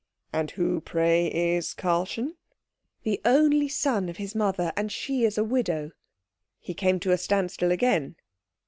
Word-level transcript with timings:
"And 0.33 0.49
who, 0.49 0.81
pray, 0.81 1.27
is 1.27 1.75
Karlchen?" 1.75 2.35
"The 3.03 3.21
only 3.23 3.67
son 3.67 4.09
of 4.09 4.17
his 4.17 4.33
mother, 4.33 4.73
and 4.75 4.91
she 4.91 5.25
is 5.25 5.37
a 5.37 5.43
widow." 5.43 5.91
He 6.59 6.73
came 6.73 6.99
to 7.01 7.11
a 7.11 7.19
standstill 7.19 7.71
again. 7.71 8.15